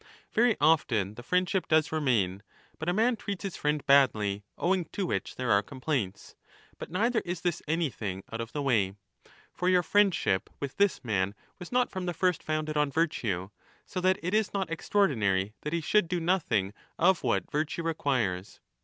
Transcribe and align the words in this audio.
Very 0.33 0.57
often 0.59 1.13
the 1.13 1.21
friendship 1.21 1.67
does 1.67 1.91
remain, 1.91 2.41
but 2.79 2.89
a 2.89 2.91
man 2.91 3.15
treats 3.15 3.43
his 3.43 3.55
friend 3.55 3.85
badly, 3.85 4.43
owing 4.57 4.85
to 4.85 5.05
which 5.05 5.35
there 5.35 5.51
are 5.51 5.61
complaints; 5.61 6.33
but 6.79 6.89
neither 6.89 7.19
is 7.19 7.41
this 7.41 7.61
25 7.67 7.71
anything 7.71 8.23
out 8.33 8.41
of 8.41 8.51
the 8.51 8.63
way, 8.63 8.95
For 9.53 9.69
your 9.69 9.83
friendship 9.83 10.49
with 10.59 10.77
this 10.77 11.03
man 11.05 11.35
was 11.59 11.71
not 11.71 11.91
from 11.91 12.07
the 12.07 12.15
first 12.15 12.41
founded 12.41 12.77
on 12.77 12.89
virtue, 12.91 13.51
so 13.85 14.01
that 14.01 14.17
it 14.23 14.33
is 14.33 14.55
not 14.55 14.71
extraordinary 14.71 15.53
that 15.61 15.71
he 15.71 15.81
should 15.81 16.07
do 16.07 16.19
nothing 16.19 16.73
of 16.97 17.21
what 17.21 17.51
virtue 17.51 17.83
requires. 17.83 18.59